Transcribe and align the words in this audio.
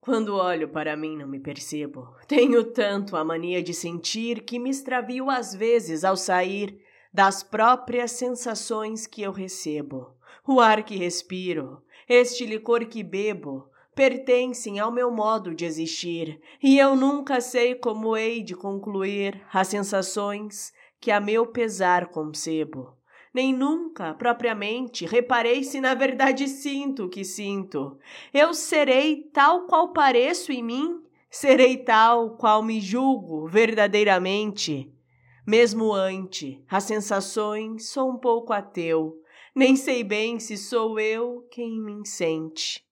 Quando 0.00 0.36
olho 0.36 0.68
para 0.70 0.96
mim, 0.96 1.16
não 1.16 1.28
me 1.28 1.38
percebo. 1.38 2.14
Tenho 2.26 2.64
tanto 2.64 3.16
a 3.16 3.24
mania 3.24 3.62
de 3.62 3.74
sentir 3.74 4.42
que 4.44 4.58
me 4.58 4.70
extravio 4.70 5.28
às 5.28 5.54
vezes 5.54 6.04
ao 6.04 6.16
sair 6.16 6.80
das 7.12 7.42
próprias 7.42 8.12
sensações 8.12 9.06
que 9.06 9.20
eu 9.20 9.30
recebo. 9.30 10.16
O 10.46 10.58
ar 10.58 10.82
que 10.84 10.96
respiro, 10.96 11.82
este 12.08 12.46
licor 12.46 12.86
que 12.86 13.02
bebo, 13.02 13.68
pertencem 13.94 14.78
ao 14.78 14.90
meu 14.90 15.10
modo 15.10 15.54
de 15.54 15.66
existir, 15.66 16.40
e 16.62 16.78
eu 16.78 16.96
nunca 16.96 17.40
sei 17.40 17.74
como 17.74 18.16
hei 18.16 18.42
de 18.42 18.54
concluir 18.54 19.42
as 19.52 19.68
sensações 19.68 20.72
que 20.98 21.10
a 21.10 21.20
meu 21.20 21.46
pesar 21.46 22.06
concebo 22.08 22.99
nem 23.32 23.52
nunca, 23.52 24.12
propriamente, 24.14 25.06
reparei 25.06 25.62
se 25.62 25.80
na 25.80 25.94
verdade 25.94 26.48
sinto 26.48 27.04
o 27.04 27.08
que 27.08 27.24
sinto. 27.24 27.98
Eu 28.34 28.52
serei 28.52 29.22
tal 29.32 29.66
qual 29.66 29.92
pareço 29.92 30.50
em 30.52 30.62
mim, 30.62 31.02
serei 31.30 31.76
tal 31.76 32.36
qual 32.36 32.62
me 32.62 32.80
julgo 32.80 33.46
verdadeiramente. 33.46 34.92
Mesmo 35.46 35.92
ante 35.92 36.64
as 36.68 36.84
sensações, 36.84 37.90
sou 37.90 38.10
um 38.10 38.18
pouco 38.18 38.52
ateu, 38.52 39.20
nem 39.54 39.74
sei 39.76 40.04
bem 40.04 40.38
se 40.38 40.56
sou 40.56 40.98
eu 40.98 41.46
quem 41.50 41.80
me 41.80 42.06
sente. 42.06 42.84